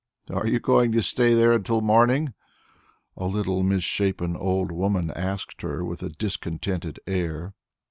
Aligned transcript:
"Are 0.31 0.47
you 0.47 0.59
going 0.59 0.91
to 0.93 1.03
stay 1.03 1.35
there 1.35 1.59
till 1.59 1.81
morning?" 1.81 2.33
a 3.15 3.25
little 3.25 3.61
misshapen 3.61 4.35
old 4.35 4.71
woman 4.71 5.11
asked 5.11 5.61
her 5.61 5.85
with 5.85 6.01
a 6.01 6.09
discontented 6.09 6.99
air. 7.05 7.53